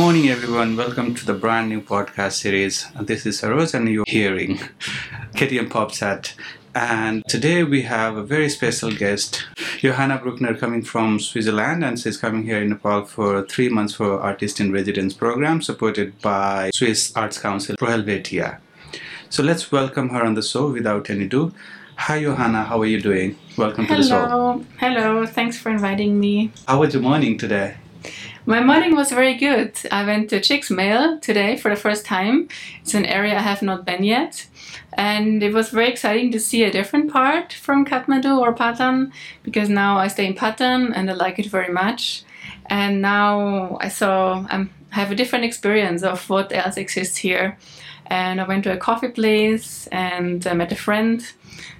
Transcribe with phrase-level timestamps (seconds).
[0.00, 0.78] morning, everyone.
[0.78, 2.86] Welcome to the brand new podcast series.
[3.02, 4.56] This is Saroj, and you're hearing
[5.34, 6.34] KTM Pop Chat.
[6.74, 9.44] And today we have a very special guest,
[9.80, 14.18] Johanna Bruckner, coming from Switzerland, and she's coming here in Nepal for three months for
[14.18, 18.58] Artist in Residence program supported by Swiss Arts Council Pro Helvetia.
[19.28, 21.52] So let's welcome her on the show without any ado.
[21.96, 22.64] Hi, Johanna.
[22.64, 23.36] How are you doing?
[23.58, 23.98] Welcome Hello.
[23.98, 24.26] to the show.
[24.26, 24.64] Hello.
[24.78, 25.26] Hello.
[25.26, 26.52] Thanks for inviting me.
[26.66, 27.76] How was your morning today?
[28.50, 29.78] My morning was very good.
[29.92, 32.48] I went to Chixmail today for the first time.
[32.82, 34.48] It's an area I have not been yet.
[34.94, 39.12] And it was very exciting to see a different part from Kathmandu or Patan
[39.44, 42.24] because now I stay in Patan and I like it very much.
[42.66, 47.56] And now I saw, I have a different experience of what else exists here.
[48.06, 51.24] And I went to a coffee place and I met a friend.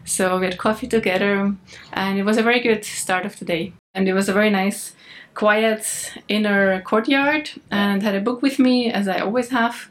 [0.04, 1.52] So we had coffee together
[1.92, 3.72] and it was a very good start of the day.
[3.92, 4.94] And it was a very nice
[5.34, 9.88] quiet inner courtyard and had a book with me as I always have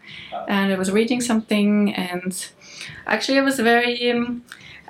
[0.48, 2.48] and I was reading something and
[3.08, 4.44] actually I was very um,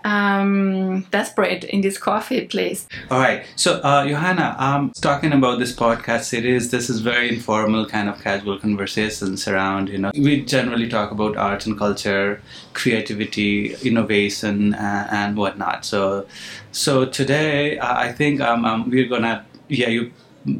[0.03, 2.87] um, desperate in this coffee place.
[3.11, 3.45] All right.
[3.55, 8.21] So, uh, Johanna, um, talking about this podcast series, this is very informal, kind of
[8.21, 12.41] casual conversations around, you know, we generally talk about art and culture,
[12.73, 15.85] creativity, innovation, uh, and whatnot.
[15.85, 16.27] So,
[16.71, 20.11] so today, uh, I think um, um, we're gonna, yeah, you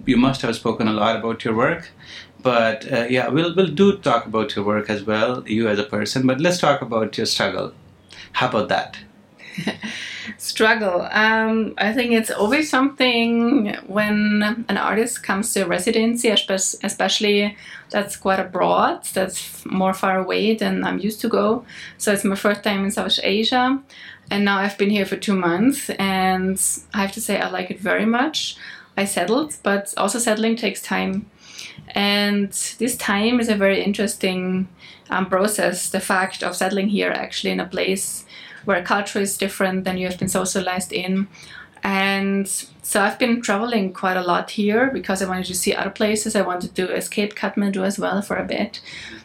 [0.05, 1.91] you must have spoken a lot about your work
[2.41, 5.83] but uh, yeah we'll we'll do talk about your work as well you as a
[5.83, 7.73] person but let's talk about your struggle.
[8.33, 8.97] How about that?
[10.37, 11.01] Struggle.
[11.11, 17.57] Um, i think it's always something when an artist comes to a residency especially
[17.89, 21.65] that's quite abroad that's more far away than i'm used to go.
[21.97, 23.81] So it's my first time in south asia
[24.31, 26.61] and now i've been here for two months and
[26.93, 28.55] i have to say i like it very much
[28.99, 31.25] I settled, but also settling takes time.
[31.95, 34.67] And this time is a very interesting
[35.09, 35.89] um, process.
[35.89, 38.25] The fact of settling here actually in a place
[38.65, 41.29] where culture is different than you have been socialized in.
[41.81, 42.45] And
[42.81, 46.35] so I've been traveling quite a lot here because I wanted to see other places.
[46.35, 48.81] I wanted to escape Kathmandu as well for a bit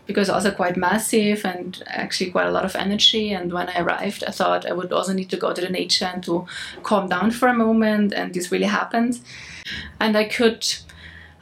[0.06, 3.32] because also quite massive and actually quite a lot of energy.
[3.32, 6.04] And when I arrived, I thought I would also need to go to the nature
[6.04, 6.46] and to
[6.84, 8.12] calm down for a moment.
[8.12, 9.18] And this really happened
[10.00, 10.66] and I could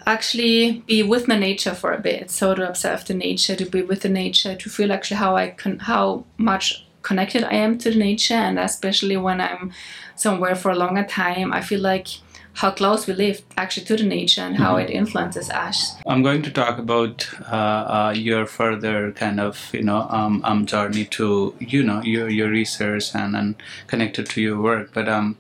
[0.07, 2.31] actually be with the nature for a bit.
[2.31, 5.51] So to observe the nature to be with the nature to feel actually how i
[5.51, 8.35] can how much connected i am to the nature.
[8.35, 9.73] And especially when i'm
[10.17, 12.09] somewhere for a longer time i feel like
[12.55, 14.89] how close we live actually to the nature and how mm-hmm.
[14.89, 15.97] it influences us.
[16.07, 20.67] I'm going to talk about uh, uh, your further kind of you know um, um,
[20.67, 23.55] journey to you know your your research and, and
[23.87, 25.37] connected to your work, but um,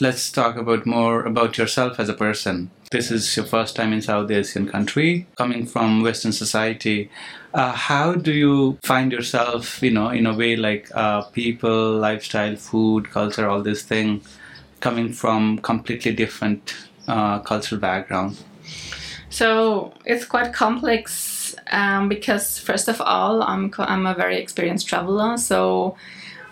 [0.00, 2.70] let's talk about more about yourself as a person.
[2.92, 7.10] This is your first time in South Asian country, coming from Western society.
[7.52, 12.54] Uh, how do you find yourself, you know, in a way like uh, people, lifestyle,
[12.54, 14.22] food, culture, all this thing?
[14.86, 16.62] Coming from completely different
[17.08, 18.36] uh, cultural background?
[19.30, 25.38] So it's quite complex um, because first of all, I'm I'm a very experienced traveler.
[25.38, 25.96] So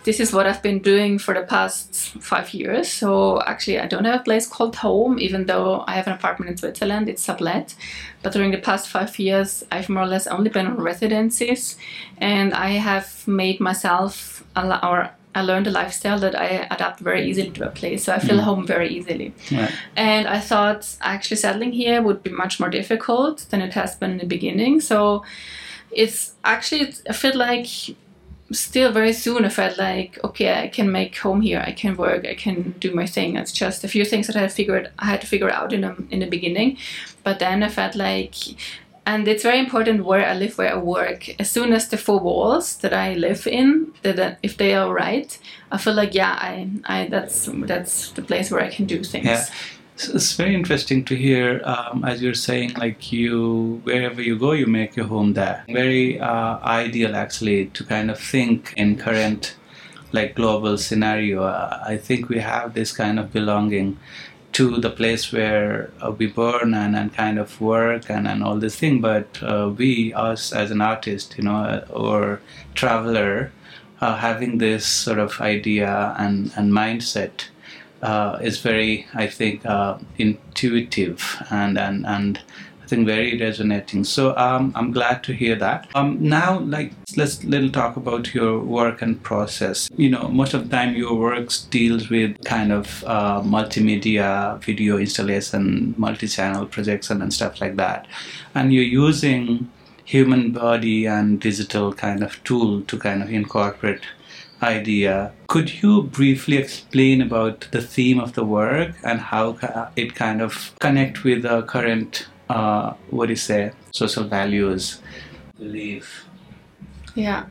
[0.05, 2.87] this is what I've been doing for the past five years.
[3.01, 6.51] So actually, I don't have a place called home, even though I have an apartment
[6.51, 7.09] in Switzerland.
[7.09, 7.77] It's sublet.
[8.23, 11.77] But during the past five years, I've more or less only been on residencies,
[12.19, 17.51] and I have made myself or I learned a lifestyle that I adapt very easily
[17.51, 18.45] to a place, so I feel mm.
[18.45, 19.35] home very easily.
[19.51, 19.73] Right.
[19.97, 24.13] And I thought actually settling here would be much more difficult than it has been
[24.13, 24.81] in the beginning.
[24.81, 25.25] So
[25.91, 27.67] it's actually I feel like
[28.53, 32.27] still very soon I felt like okay I can make home here I can work
[32.27, 35.07] I can do my thing it's just a few things that I had figured I
[35.07, 36.77] had to figure out in the, in the beginning
[37.23, 38.35] but then I felt like
[39.07, 41.29] and it's very important where I live, where I work.
[41.39, 45.39] As soon as the four walls that I live in, that if they are right,
[45.71, 49.27] I feel like yeah, I, I that's that's the place where I can do things.
[49.27, 49.47] Yeah.
[49.97, 54.51] So it's very interesting to hear, um, as you're saying, like you, wherever you go,
[54.51, 55.65] you make your home there.
[55.69, 59.55] Very uh, ideal, actually, to kind of think in current,
[60.11, 61.45] like global scenario.
[61.45, 63.97] Uh, I think we have this kind of belonging
[64.55, 68.57] to the place where uh, we burn and, and kind of work and, and all
[68.57, 72.41] this thing but uh, we us as an artist you know uh, or
[72.75, 73.53] traveler
[74.01, 77.49] uh, having this sort of idea and, and mindset
[78.03, 79.63] uh, is very i think
[80.19, 82.41] intuitive and and and
[82.85, 84.05] I think very resonating.
[84.05, 85.89] So um, I'm glad to hear that.
[85.95, 89.89] Um, now, like, let's little talk about your work and process.
[89.97, 94.99] You know, most of the time your works deals with kind of uh, multimedia, video
[94.99, 98.07] installation, multi-channel projection, and stuff like that,
[98.55, 99.71] and you're using
[100.05, 104.03] human body and digital kind of tool to kind of incorporate
[104.63, 105.33] idea.
[105.49, 109.59] Could you briefly explain about the theme of the work and how
[109.97, 115.03] it kind of connect with the current uh, what do you say, social values,
[115.59, 116.25] belief.
[117.17, 117.47] Yeah.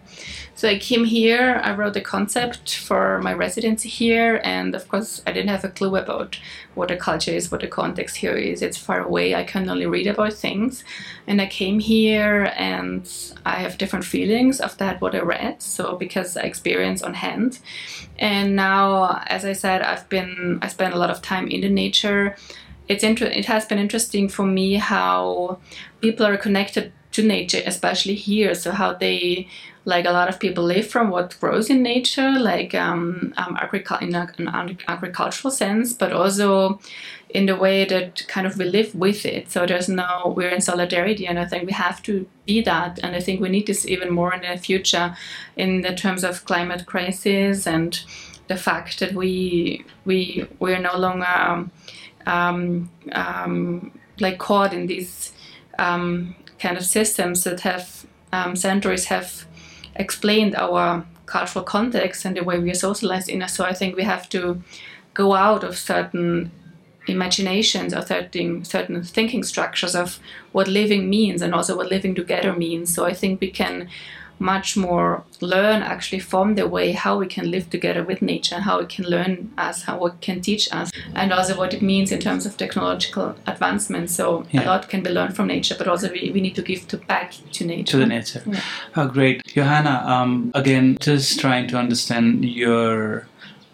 [0.55, 5.21] So I came here, I wrote the concept for my residency here, and of course,
[5.25, 6.37] I didn't have a clue about
[6.75, 8.61] what the culture is, what the context here is.
[8.61, 10.83] It's far away, I can only read about things.
[11.27, 13.09] And I came here, and
[13.45, 17.59] I have different feelings of that, what I read, so because I experience on hand.
[18.19, 21.69] And now, as I said, I've been, I spent a lot of time in the
[21.69, 22.35] nature
[22.87, 25.59] it's inter- it has been interesting for me how
[26.01, 28.55] people are connected to nature, especially here.
[28.55, 29.47] So how they
[29.85, 34.01] like a lot of people live from what grows in nature, like um, um, agricul-
[34.01, 36.79] in an agricultural sense, but also
[37.29, 39.51] in the way that kind of we live with it.
[39.51, 42.99] So there's no we're in solidarity, and I think we have to be that.
[43.03, 45.15] And I think we need this even more in the future,
[45.55, 48.01] in the terms of climate crisis and
[48.47, 51.27] the fact that we we we're no longer.
[51.27, 51.71] Um,
[54.19, 55.33] like caught in these
[55.79, 59.45] um, kind of systems that have um, centuries have
[59.95, 63.47] explained our cultural context and the way we are socialized in.
[63.47, 64.61] So I think we have to
[65.13, 66.51] go out of certain
[67.07, 70.19] imaginations or certain certain thinking structures of
[70.53, 72.93] what living means and also what living together means.
[72.93, 73.89] So I think we can
[74.39, 78.79] much more learn actually from the way how we can live together with nature, how
[78.79, 82.19] it can learn us, how it can teach us, and also what it means in
[82.19, 84.09] terms of technological advancement.
[84.09, 84.63] So yeah.
[84.63, 86.97] a lot can be learned from nature, but also we, we need to give to
[86.97, 87.91] back to nature.
[87.91, 88.43] To the nature.
[88.45, 88.61] Yeah.
[88.95, 89.45] Oh, great.
[89.45, 93.27] Johanna, um, again, just trying to understand your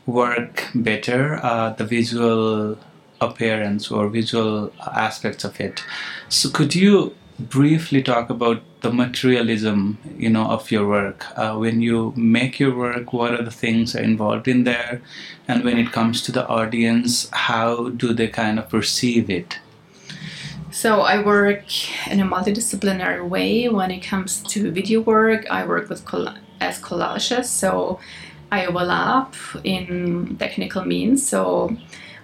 [0.06, 2.78] work better, uh, the visual
[3.22, 5.84] appearance or visual aspects of it.
[6.30, 11.26] So could you briefly talk about the materialism you know of your work.
[11.38, 15.02] Uh, when you make your work what are the things are involved in there?
[15.48, 19.60] And when it comes to the audience how do they kind of perceive it?
[20.72, 21.66] So i work
[22.10, 25.46] in a multidisciplinary way when it comes to video work.
[25.50, 28.00] I work with coll- as collages so
[28.52, 29.34] i overlap
[29.64, 31.28] in technical means.
[31.28, 31.76] So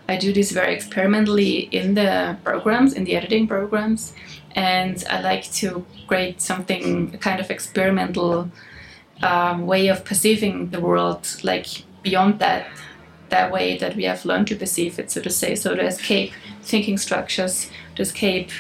[0.07, 4.13] i do this very experimentally in the programs in the editing programs
[4.55, 8.49] and I like to create something a kind of experimental
[9.21, 11.67] um, way of perceiving the world, like
[12.01, 12.67] beyond that
[13.29, 15.55] that way that we have learned to perceive it, so to say.
[15.55, 16.31] So to escape
[16.61, 18.51] thinking structures, to escape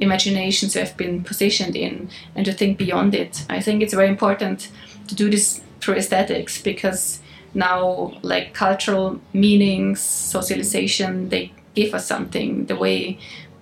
[0.00, 3.44] imaginations we have been positioned in, and to think beyond it.
[3.48, 4.70] I think it's very important
[5.08, 7.20] to do this through aesthetics because
[7.54, 12.66] now, like cultural meanings, socialization, they give us something.
[12.66, 13.18] The way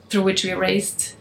[0.08, 1.14] through which we are raised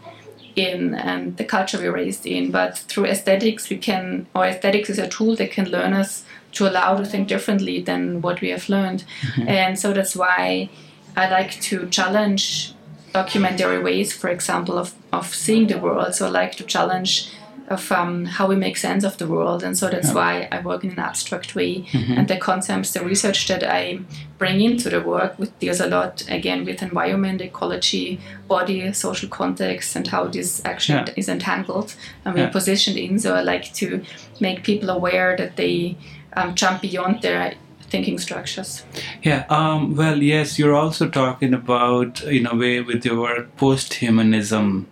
[0.56, 2.50] in and the culture we're raised in.
[2.50, 6.68] But through aesthetics, we can, or aesthetics is a tool that can learn us to
[6.68, 9.04] allow to think differently than what we have learned.
[9.22, 9.48] Mm-hmm.
[9.48, 10.68] And so that's why
[11.16, 12.74] I like to challenge
[13.12, 16.14] documentary ways, for example, of, of seeing the world.
[16.14, 17.30] So I like to challenge
[17.68, 19.62] of um, how we make sense of the world.
[19.62, 20.14] And so that's yeah.
[20.14, 21.82] why I work in an abstract way.
[21.82, 22.12] Mm-hmm.
[22.12, 24.00] And the concepts, the research that I
[24.38, 29.96] bring into the work with deals a lot again with environment, ecology, body, social context,
[29.96, 31.14] and how this actually yeah.
[31.16, 31.94] is entangled
[32.24, 32.50] and we're yeah.
[32.50, 33.18] positioned in.
[33.18, 34.04] So I like to
[34.40, 35.96] make people aware that they
[36.34, 37.54] um, jump beyond their
[37.92, 38.84] thinking structures.
[39.22, 43.94] Yeah, um, well, yes, you're also talking about, in a way, with your work, post
[43.94, 44.88] humanism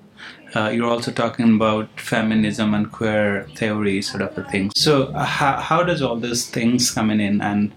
[0.54, 4.70] uh, you're also talking about feminism and queer theory sort of a thing.
[4.76, 7.72] So uh, how, how does all these things come in and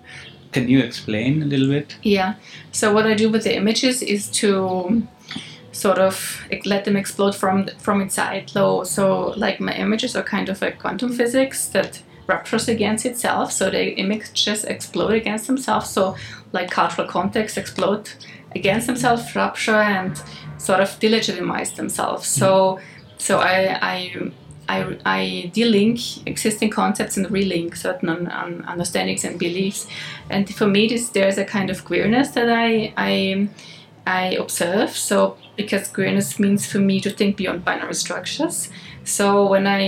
[0.51, 1.97] can you explain a little bit?
[2.03, 2.35] Yeah.
[2.71, 5.05] So what i do with the images is to
[5.71, 8.49] sort of let them explode from from inside.
[8.49, 13.51] So, so like my images are kind of like quantum physics that ruptures against itself
[13.51, 16.15] so the images explode against themselves so
[16.53, 18.09] like cultural context explode
[18.55, 20.21] against themselves rupture and
[20.63, 22.27] sort of delegitimize themselves.
[22.27, 22.79] So,
[23.17, 24.31] so I, I,
[24.69, 29.87] I, I delink existing concepts and relink certain un, un, understandings and beliefs.
[30.29, 33.49] And for me, this there's a kind of queerness that I, I,
[34.07, 34.91] I observe.
[34.91, 38.69] So because queerness means for me to think beyond binary structures.
[39.03, 39.81] So when I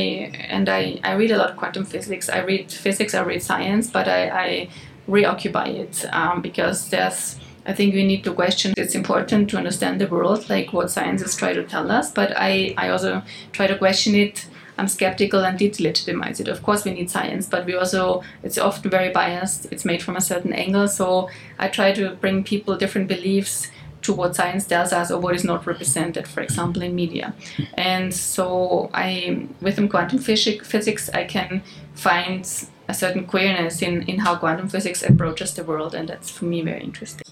[0.49, 2.29] and I, I read a lot of quantum physics.
[2.29, 3.13] I read physics.
[3.13, 4.69] I read science, but I, I
[5.07, 8.73] reoccupy it um, because there's I think we need to question.
[8.77, 12.75] It's important to understand the world, like what scientists try to tell us, but I,
[12.77, 14.45] I also try to question it.
[14.77, 16.47] I'm skeptical and delegitimize it.
[16.47, 19.65] Of course, we need science, but we also, it's often very biased.
[19.71, 20.87] It's made from a certain angle.
[20.87, 23.71] So I try to bring people different beliefs
[24.05, 27.33] to what science tells us or what is not represented, for example, in media.
[27.73, 31.61] And so I, within quantum physics, I can
[31.95, 32.47] find
[32.87, 36.61] a certain queerness in, in how quantum physics approaches the world, and that's for me
[36.61, 37.25] very interesting.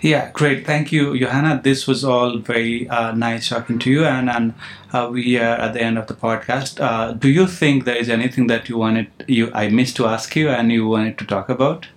[0.00, 0.64] Yeah, great.
[0.64, 1.60] Thank you, Johanna.
[1.62, 4.54] This was all very uh, nice talking to you, and and
[4.92, 6.80] uh, we are at the end of the podcast.
[6.80, 10.34] Uh, do you think there is anything that you wanted you I missed to ask
[10.34, 11.88] you and you wanted to talk about?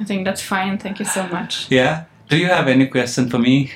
[0.00, 0.78] I think that's fine.
[0.78, 1.70] Thank you so much.
[1.70, 2.04] Yeah.
[2.28, 3.72] Do you have any question for me?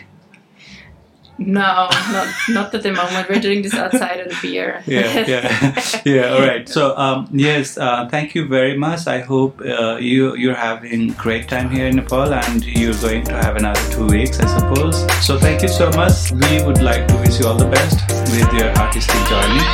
[1.38, 3.26] No, not not at the moment.
[3.30, 4.82] We're doing this outside of the beer.
[4.86, 6.34] yeah, yeah, yeah.
[6.34, 6.68] All right.
[6.68, 9.06] So, um, yes, uh, thank you very much.
[9.06, 13.32] I hope uh, you you're having great time here in Nepal, and you're going to
[13.32, 15.00] have another two weeks, I suppose.
[15.24, 16.30] So, thank you so much.
[16.30, 17.96] We would like to wish you all the best
[18.36, 19.64] with your artistic journey.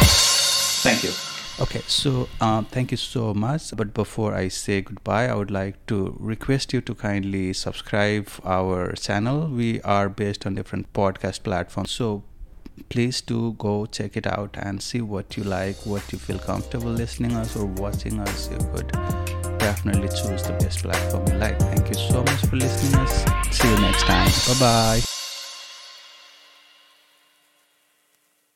[0.87, 1.26] Thank you.
[1.59, 3.75] Okay, so um, thank you so much.
[3.75, 8.93] But before I say goodbye, I would like to request you to kindly subscribe our
[8.93, 9.49] channel.
[9.49, 12.25] We are based on different podcast platforms, so
[12.91, 16.91] please do go check it out and see what you like, what you feel comfortable
[16.91, 18.51] listening us or watching us.
[18.51, 18.93] You could
[19.59, 21.59] definitely choose the best platform you like.
[21.59, 23.25] Thank you so much for listening us.
[23.51, 24.31] See you next time.
[24.49, 25.16] Bye bye.